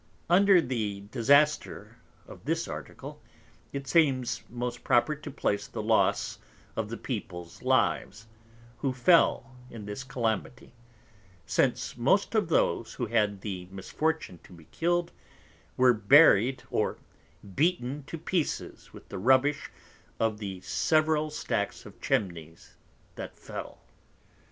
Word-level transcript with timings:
Under 0.31 0.61
the 0.61 1.01
Disaster 1.11 1.99
of 2.27 2.45
this 2.45 2.67
Article, 2.67 3.21
it 3.71 3.87
seems 3.87 4.41
most 4.49 4.83
proper 4.83 5.13
to 5.13 5.29
place 5.29 5.67
the 5.67 5.83
Loss 5.83 6.39
of 6.75 6.89
the 6.89 6.97
Peoples 6.97 7.61
Lives, 7.61 8.25
who 8.79 8.93
fell 8.93 9.55
in 9.69 9.85
this 9.85 10.03
Calamity; 10.03 10.73
since 11.45 11.97
most 11.97 12.33
of 12.33 12.49
those, 12.49 12.95
who 12.95 13.05
had 13.05 13.41
the 13.41 13.67
Misfortune 13.69 14.39
to 14.43 14.53
be 14.53 14.65
killed, 14.71 15.11
were 15.77 15.93
buried, 15.93 16.63
or 16.71 16.97
beaten 17.53 18.03
to 18.07 18.17
Pieces 18.17 18.91
with 18.91 19.07
the 19.09 19.19
Rubbish 19.19 19.69
of 20.19 20.39
the 20.39 20.61
several 20.61 21.29
Stacks 21.29 21.85
of 21.85 22.01
Chimneys 22.01 22.75
that 23.13 23.37
fell. 23.37 23.77